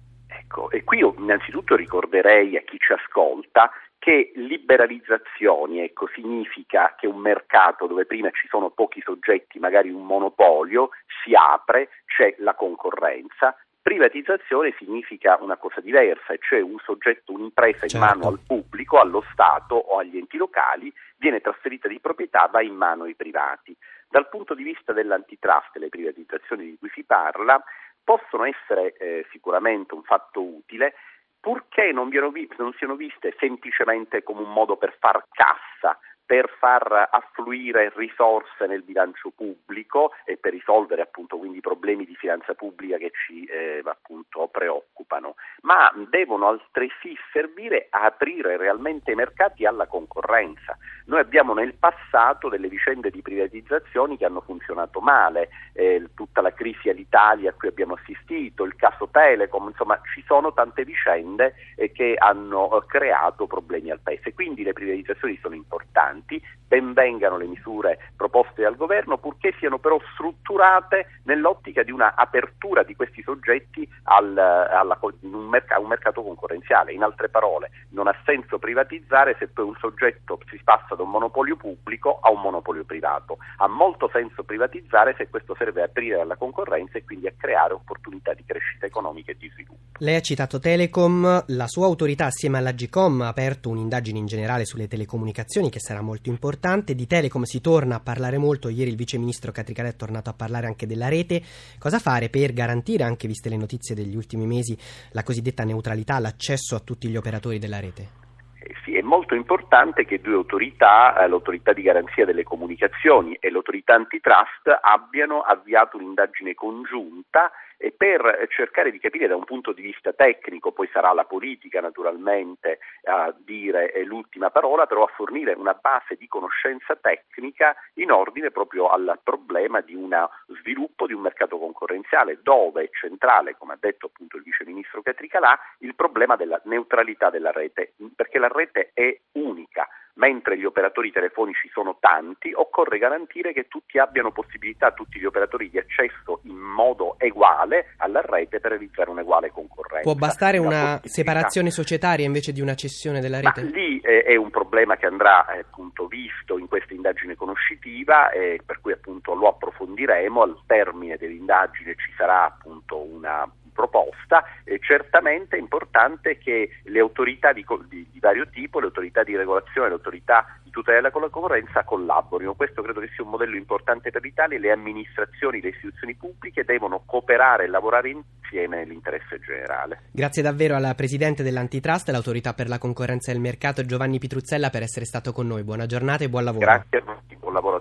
Ecco, 0.46 0.70
e 0.70 0.84
qui 0.84 0.98
io 0.98 1.12
innanzitutto 1.18 1.74
ricorderei 1.74 2.56
a 2.56 2.60
chi 2.60 2.78
ci 2.78 2.92
ascolta 2.92 3.68
che 3.98 4.30
liberalizzazioni 4.36 5.80
ecco, 5.80 6.08
significa 6.14 6.94
che 6.96 7.08
un 7.08 7.18
mercato 7.18 7.88
dove 7.88 8.06
prima 8.06 8.30
ci 8.30 8.46
sono 8.46 8.70
pochi 8.70 9.02
soggetti, 9.04 9.58
magari 9.58 9.90
un 9.90 10.06
monopolio, 10.06 10.90
si 11.24 11.34
apre, 11.34 11.88
c'è 12.06 12.36
la 12.38 12.54
concorrenza. 12.54 13.56
Privatizzazione 13.82 14.72
significa 14.78 15.36
una 15.40 15.56
cosa 15.56 15.80
diversa, 15.80 16.36
cioè 16.38 16.60
un 16.60 16.78
soggetto, 16.78 17.32
un'impresa 17.32 17.88
certo. 17.88 17.96
in 17.96 18.02
mano 18.02 18.28
al 18.28 18.38
pubblico, 18.46 19.00
allo 19.00 19.24
Stato 19.32 19.74
o 19.74 19.98
agli 19.98 20.16
enti 20.16 20.36
locali, 20.36 20.92
viene 21.18 21.40
trasferita 21.40 21.88
di 21.88 21.98
proprietà, 21.98 22.48
va 22.52 22.62
in 22.62 22.74
mano 22.76 23.04
ai 23.04 23.14
privati. 23.14 23.76
Dal 24.08 24.28
punto 24.28 24.54
di 24.54 24.62
vista 24.62 24.92
dell'antitrust, 24.92 25.76
le 25.76 25.88
privatizzazioni 25.88 26.64
di 26.64 26.76
cui 26.78 26.90
si 26.94 27.02
parla, 27.02 27.60
possono 28.06 28.44
essere 28.44 28.94
eh, 28.98 29.26
sicuramente 29.32 29.94
un 29.94 30.04
fatto 30.04 30.40
utile, 30.40 30.94
purché 31.40 31.90
non, 31.90 32.08
vi- 32.08 32.48
non 32.56 32.72
siano 32.74 32.94
viste 32.94 33.34
semplicemente 33.40 34.22
come 34.22 34.42
un 34.42 34.52
modo 34.52 34.76
per 34.76 34.96
far 35.00 35.24
cassa, 35.32 35.98
per 36.26 36.52
far 36.58 37.08
affluire 37.10 37.92
risorse 37.94 38.66
nel 38.66 38.82
bilancio 38.82 39.30
pubblico 39.30 40.12
e 40.24 40.36
per 40.36 40.52
risolvere 40.52 41.02
appunto 41.02 41.38
quindi 41.38 41.58
i 41.58 41.60
problemi 41.60 42.04
di 42.04 42.16
finanza 42.16 42.54
pubblica 42.54 42.98
che 42.98 43.12
ci 43.12 43.44
eh, 43.44 43.80
appunto 43.84 44.48
preoccupano, 44.48 45.36
ma 45.62 45.92
devono 46.10 46.48
altresì 46.48 47.16
servire 47.32 47.86
a 47.90 48.06
aprire 48.06 48.56
realmente 48.56 49.12
i 49.12 49.14
mercati 49.14 49.64
alla 49.64 49.86
concorrenza. 49.86 50.76
Noi 51.06 51.20
abbiamo 51.20 51.54
nel 51.54 51.74
passato 51.74 52.48
delle 52.48 52.68
vicende 52.68 53.10
di 53.10 53.22
privatizzazioni 53.22 54.16
che 54.16 54.24
hanno 54.24 54.40
funzionato 54.40 55.00
male, 55.00 55.48
eh, 55.74 56.08
tutta 56.14 56.40
la 56.40 56.52
crisi 56.52 56.88
all'Italia 56.88 57.50
a 57.50 57.52
cui 57.52 57.68
abbiamo 57.68 57.94
assistito, 57.94 58.64
il 58.64 58.74
caso 58.74 59.08
Telecom, 59.08 59.68
insomma 59.68 60.00
ci 60.12 60.24
sono 60.26 60.52
tante 60.52 60.84
vicende 60.84 61.54
eh, 61.76 61.92
che 61.92 62.16
hanno 62.18 62.76
eh, 62.76 62.86
creato 62.86 63.46
problemi 63.46 63.90
al 63.90 64.00
Paese, 64.00 64.34
quindi 64.34 64.64
le 64.64 64.72
privatizzazioni 64.72 65.38
sono 65.40 65.54
importanti 65.54 66.15
importanti, 66.16 66.42
benvengano 66.66 67.36
le 67.36 67.46
misure 67.46 67.98
proposte 68.16 68.62
dal 68.62 68.76
governo, 68.76 69.18
purché 69.18 69.54
siano 69.58 69.78
però 69.78 70.00
strutturate 70.14 71.20
nell'ottica 71.24 71.82
di 71.82 71.92
una 71.92 72.14
apertura 72.16 72.82
di 72.82 72.96
questi 72.96 73.22
soggetti 73.22 73.88
al, 74.04 74.36
alla, 74.36 74.98
un, 75.00 75.48
mercato, 75.48 75.80
un 75.80 75.88
mercato 75.88 76.22
concorrenziale. 76.22 76.92
In 76.92 77.02
altre 77.02 77.28
parole, 77.28 77.70
non 77.90 78.08
ha 78.08 78.16
senso 78.24 78.58
privatizzare 78.58 79.36
se 79.38 79.48
poi 79.48 79.66
un 79.66 79.76
soggetto 79.78 80.40
si 80.50 80.60
passa 80.64 80.94
da 80.94 81.02
un 81.02 81.10
monopolio 81.10 81.56
pubblico 81.56 82.18
a 82.20 82.30
un 82.30 82.40
monopolio 82.40 82.84
privato. 82.84 83.38
Ha 83.58 83.68
molto 83.68 84.08
senso 84.12 84.42
privatizzare 84.42 85.14
se 85.16 85.28
questo 85.28 85.54
serve 85.56 85.82
a 85.82 85.84
aprire 85.84 86.20
alla 86.20 86.36
concorrenza 86.36 86.98
e 86.98 87.04
quindi 87.04 87.28
a 87.28 87.32
creare 87.36 87.74
opportunità 87.74 88.34
di 88.34 88.44
crescita 88.44 88.86
economica 88.86 89.30
e 89.30 89.36
di 89.38 89.48
sviluppo. 89.50 89.74
Lei 89.98 90.16
ha 90.16 90.20
citato 90.20 90.58
Telecom, 90.58 91.44
la 91.46 91.66
sua 91.66 91.86
autorità 91.86 92.26
assieme 92.26 92.58
alla 92.58 92.72
GCOM 92.72 93.22
ha 93.22 93.28
aperto 93.28 93.70
un'indagine 93.70 94.18
in 94.18 94.26
generale 94.26 94.64
sulle 94.66 94.88
telecomunicazioni 94.88 95.70
che 95.70 95.80
sarà 95.80 96.02
molto 96.06 96.30
importante. 96.30 96.94
Di 96.94 97.06
Telecom 97.06 97.42
si 97.42 97.60
torna 97.60 97.96
a 97.96 98.00
parlare 98.00 98.38
molto, 98.38 98.70
ieri 98.70 98.90
il 98.90 98.96
vice 98.96 99.18
ministro 99.18 99.52
Catricale 99.52 99.90
è 99.90 99.96
tornato 99.96 100.30
a 100.30 100.34
parlare 100.34 100.66
anche 100.66 100.86
della 100.86 101.08
rete. 101.08 101.42
Cosa 101.78 101.98
fare 101.98 102.30
per 102.30 102.52
garantire, 102.54 103.04
anche 103.04 103.26
viste 103.26 103.50
le 103.50 103.58
notizie 103.58 103.94
degli 103.94 104.16
ultimi 104.16 104.46
mesi, 104.46 104.78
la 105.12 105.22
cosiddetta 105.22 105.64
neutralità, 105.64 106.18
l'accesso 106.18 106.76
a 106.76 106.80
tutti 106.80 107.08
gli 107.08 107.16
operatori 107.16 107.58
della 107.58 107.80
rete? 107.80 108.24
Eh 108.62 108.74
sì, 108.84 108.96
è 108.96 109.02
molto 109.02 109.34
importante 109.34 110.04
che 110.04 110.20
due 110.20 110.34
autorità, 110.34 111.22
eh, 111.22 111.28
l'autorità 111.28 111.72
di 111.72 111.82
garanzia 111.82 112.24
delle 112.24 112.42
comunicazioni 112.42 113.36
e 113.38 113.50
l'autorità 113.50 113.94
antitrust, 113.94 114.66
abbiano 114.80 115.40
avviato 115.40 115.96
un'indagine 115.96 116.54
congiunta 116.54 117.50
e 117.76 117.92
per 117.92 118.46
cercare 118.48 118.90
di 118.90 118.98
capire 118.98 119.26
da 119.26 119.36
un 119.36 119.44
punto 119.44 119.72
di 119.72 119.82
vista 119.82 120.12
tecnico, 120.12 120.72
poi 120.72 120.88
sarà 120.92 121.12
la 121.12 121.24
politica 121.24 121.80
naturalmente 121.80 122.78
a 123.04 123.34
dire 123.36 123.92
l'ultima 124.04 124.50
parola, 124.50 124.86
però 124.86 125.04
a 125.04 125.12
fornire 125.14 125.52
una 125.52 125.74
base 125.74 126.16
di 126.16 126.26
conoscenza 126.26 126.96
tecnica 126.96 127.76
in 127.94 128.10
ordine 128.10 128.50
proprio 128.50 128.88
al 128.88 129.20
problema 129.22 129.80
di 129.80 129.94
uno 129.94 130.30
sviluppo 130.60 131.06
di 131.06 131.12
un 131.12 131.20
mercato 131.20 131.58
concorrenziale 131.58 132.40
dove 132.42 132.84
è 132.84 132.90
centrale, 132.90 133.56
come 133.56 133.74
ha 133.74 133.78
detto 133.78 134.06
appunto 134.06 134.36
il 134.36 134.42
vice 134.42 134.64
ministro 134.64 135.02
Catricalà, 135.02 135.58
il 135.78 135.94
problema 135.94 136.36
della 136.36 136.60
neutralità 136.64 137.30
della 137.30 137.52
rete, 137.52 137.94
perché 138.14 138.38
la 138.38 138.48
rete 138.48 138.90
è 138.94 139.18
unica 139.32 139.88
mentre 140.16 140.58
gli 140.58 140.64
operatori 140.64 141.10
telefonici 141.10 141.68
sono 141.72 141.96
tanti, 142.00 142.52
occorre 142.54 142.98
garantire 142.98 143.52
che 143.52 143.66
tutti 143.68 143.98
abbiano 143.98 144.30
possibilità, 144.32 144.92
tutti 144.92 145.18
gli 145.18 145.24
operatori 145.24 145.70
di 145.70 145.78
accesso 145.78 146.40
in 146.44 146.56
modo 146.56 147.16
uguale 147.20 147.94
alla 147.98 148.20
rete 148.20 148.60
per 148.60 148.72
realizzare 148.72 149.10
un'uguale 149.10 149.50
concorrenza. 149.50 150.02
Può 150.02 150.14
bastare 150.14 150.58
una 150.58 151.00
separazione 151.04 151.70
societaria 151.70 152.26
invece 152.26 152.52
di 152.52 152.60
una 152.60 152.74
cessione 152.74 153.20
della 153.20 153.40
rete? 153.40 153.62
Ma 153.62 153.70
lì 153.70 154.00
eh, 154.00 154.22
è 154.22 154.36
un 154.36 154.50
problema 154.50 154.96
che 154.96 155.06
andrà 155.06 155.46
eh, 155.52 155.60
appunto 155.60 156.06
visto 156.06 156.58
in 156.58 156.68
questa 156.68 156.94
indagine 156.94 157.34
conoscitiva 157.34 158.30
e 158.30 158.60
per 158.64 158.80
cui 158.80 158.92
appunto 158.92 159.34
lo 159.34 159.48
approfondiremo. 159.48 160.42
Al 160.42 160.58
termine 160.66 161.16
dell'indagine 161.16 161.94
ci 161.94 162.12
sarà 162.16 162.44
appunto 162.44 162.98
una 162.98 163.46
proposta, 163.76 164.42
eh, 164.64 164.80
certamente 164.80 165.56
è 165.56 165.60
importante 165.60 166.38
che 166.38 166.80
le 166.84 166.98
autorità 166.98 167.52
di, 167.52 167.64
di, 167.88 168.08
di, 168.10 168.18
vario 168.18 168.48
tipo, 168.48 168.80
le 168.80 168.86
autorità 168.86 169.22
di 169.22 169.36
regolazione, 169.36 169.88
le 169.88 169.94
autorità 169.94 170.58
di 170.64 170.70
tutela 170.70 170.96
della 170.96 171.10
concorrenza 171.10 171.84
collaborino. 171.84 172.54
Questo 172.54 172.82
credo 172.82 173.00
che 173.00 173.10
sia 173.14 173.22
un 173.22 173.30
modello 173.30 173.56
importante 173.56 174.10
per 174.10 174.22
l'Italia. 174.22 174.58
Le 174.58 174.72
amministrazioni, 174.72 175.60
le 175.60 175.68
istituzioni 175.68 176.14
pubbliche 176.14 176.64
devono 176.64 177.02
cooperare 177.06 177.64
e 177.64 177.68
lavorare 177.68 178.10
insieme 178.10 178.78
nell'interesse 178.78 179.38
generale. 179.40 180.00
Grazie 180.10 180.42
davvero 180.42 180.74
alla 180.74 180.94
Presidente 180.94 181.42
dell'Antitrust 181.42 182.08
l'Autorità 182.08 182.54
per 182.54 182.68
la 182.68 182.78
concorrenza 182.78 183.30
e 183.30 183.34
il 183.34 183.40
mercato 183.40 183.84
Giovanni 183.84 184.18
Pitruzzella 184.18 184.70
per 184.70 184.82
essere 184.82 185.04
stato 185.04 185.32
con 185.32 185.46
noi. 185.46 185.62
Buona 185.62 185.86
giornata 185.86 186.24
e 186.24 186.28
buon 186.28 186.44
lavoro. 186.44 186.64
Grazie 186.64 186.98
a 186.98 187.02
tutti, 187.02 187.36
buon 187.36 187.52
lavoro. 187.52 187.75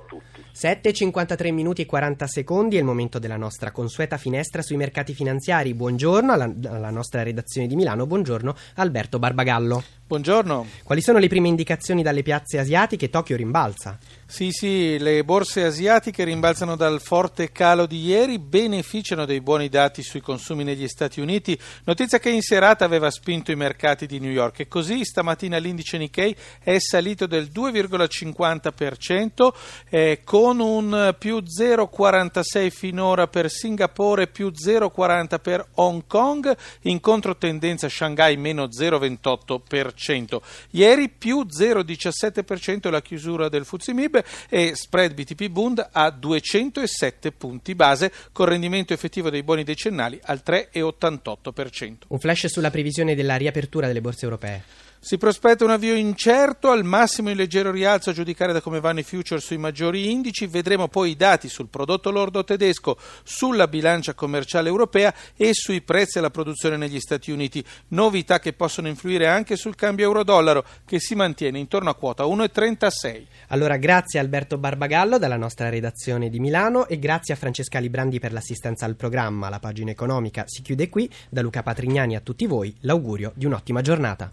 7.53 0.57 1.51
minuti 1.51 1.81
e 1.81 1.85
40 1.85 2.27
secondi 2.27 2.77
è 2.77 2.79
il 2.79 2.85
momento 2.85 3.19
della 3.19 3.35
nostra 3.35 3.71
consueta 3.71 4.15
finestra 4.15 4.61
sui 4.61 4.77
mercati 4.77 5.13
finanziari. 5.13 5.73
Buongiorno 5.73 6.31
alla, 6.31 6.49
alla, 6.67 6.91
nostra 6.91 7.23
redazione 7.23 7.67
di 7.67 7.75
Milano, 7.75 8.07
buongiorno 8.07 8.55
Alberto 8.75 9.19
Barbagallo. 9.19 9.83
Buongiorno. 10.07 10.65
Quali 10.83 11.01
sono 11.01 11.17
le 11.17 11.27
prime 11.27 11.49
indicazioni 11.49 12.03
dalle 12.03 12.23
piazze 12.23 12.57
asiatiche? 12.57 13.09
Tokyo 13.09 13.35
rimbalza. 13.35 13.97
Sì, 14.27 14.49
sì, 14.49 14.97
le 14.97 15.23
borse 15.23 15.63
asiatiche 15.63 16.23
rimbalzano 16.23 16.75
dal 16.75 16.99
forte 16.99 17.51
calo 17.51 17.85
di 17.85 18.05
ieri, 18.05 18.39
beneficiano 18.39 19.23
dei 19.23 19.39
buoni 19.39 19.69
dati 19.69 20.01
sui 20.01 20.19
consumi 20.19 20.63
negli 20.63 20.87
Stati 20.87 21.21
Uniti, 21.21 21.55
notizia 21.83 22.17
che 22.17 22.31
in 22.31 22.41
serata 22.41 22.83
aveva 22.83 23.11
spinto 23.11 23.51
i 23.51 23.55
mercati 23.55 24.07
di 24.07 24.19
New 24.19 24.31
York 24.31 24.61
e 24.61 24.67
così 24.67 25.05
stamattina 25.05 25.57
l'indice 25.57 25.99
Nikkei 25.99 26.35
è 26.59 26.79
salito 26.79 27.27
del 27.27 27.51
2,50% 27.53 29.53
eh, 29.89 30.21
con 30.23 30.59
un 30.59 31.15
più 31.19 31.37
0,46 31.37 32.71
finora 32.71 33.27
per 33.27 33.51
Singapore, 33.51 34.25
più 34.25 34.47
0,40 34.47 35.39
per 35.39 35.67
Hong 35.75 36.01
Kong, 36.07 36.57
in 36.81 36.99
controtendenza 36.99 37.87
Shanghai 37.87 38.37
meno 38.37 38.65
0,28%. 38.65 40.41
Ieri 40.71 41.09
più 41.09 41.45
0,17% 41.45 42.89
la 42.89 43.03
chiusura 43.03 43.49
del 43.49 43.65
Fuzimib 43.65 44.13
e 44.49 44.75
spread 44.75 45.13
BTP 45.13 45.49
Bund 45.49 45.87
a 45.91 46.09
207 46.09 47.31
punti 47.31 47.75
base 47.75 48.11
con 48.31 48.45
rendimento 48.45 48.93
effettivo 48.93 49.29
dei 49.29 49.43
buoni 49.43 49.63
decennali 49.63 50.19
al 50.23 50.41
3,88%. 50.45 51.93
Un 52.07 52.19
flash 52.19 52.47
sulla 52.47 52.71
previsione 52.71 53.15
della 53.15 53.35
riapertura 53.35 53.87
delle 53.87 54.01
borse 54.01 54.25
europee. 54.25 54.84
Si 55.05 55.19
prospetta 55.19 55.63
un 55.63 55.69
avvio 55.69 55.93
incerto, 55.93 56.71
al 56.71 56.83
massimo 56.83 57.29
in 57.29 57.37
leggero 57.37 57.69
rialzo 57.69 58.09
a 58.09 58.13
giudicare 58.13 58.53
da 58.53 58.59
come 58.59 58.79
vanno 58.79 59.01
i 59.01 59.03
future 59.03 59.39
sui 59.39 59.59
maggiori 59.59 60.09
indici. 60.09 60.47
Vedremo 60.47 60.87
poi 60.87 61.11
i 61.11 61.15
dati 61.15 61.47
sul 61.47 61.67
prodotto 61.67 62.09
lordo 62.09 62.43
tedesco, 62.43 62.97
sulla 63.23 63.67
bilancia 63.67 64.15
commerciale 64.15 64.67
europea 64.67 65.13
e 65.35 65.53
sui 65.53 65.81
prezzi 65.81 66.17
alla 66.17 66.31
produzione 66.31 66.75
negli 66.75 66.99
Stati 66.99 67.29
Uniti. 67.29 67.63
Novità 67.89 68.39
che 68.39 68.53
possono 68.53 68.87
influire 68.87 69.27
anche 69.27 69.57
sul 69.57 69.75
cambio 69.75 70.05
euro-dollaro 70.05 70.65
che 70.85 70.99
si 70.99 71.13
mantiene 71.13 71.59
intorno 71.59 71.91
a 71.91 71.95
quota 71.95 72.23
1,36. 72.23 73.25
Allora, 73.49 73.77
grazie 73.77 74.17
Alberto 74.17 74.57
Barbagallo 74.57 75.19
dalla 75.19 75.37
nostra 75.37 75.69
redazione 75.69 76.31
di 76.31 76.39
Milano 76.39 76.87
e 76.87 76.97
grazie 76.97 77.35
a 77.35 77.37
Francesca 77.37 77.77
Librandi 77.77 78.17
per 78.17 78.33
l'assistenza 78.33 78.85
al 78.85 78.95
programma. 78.95 79.49
La 79.49 79.59
pagina 79.59 79.91
economica 79.91 80.45
si 80.47 80.63
chiude 80.63 80.89
qui. 80.89 81.07
Da 81.29 81.43
Luca 81.43 81.61
Patrignani 81.61 82.15
a 82.15 82.21
tutti 82.21 82.47
voi 82.47 82.75
l'augurio 82.79 83.33
di 83.35 83.45
un'ottima 83.45 83.81
giornata. 83.81 84.31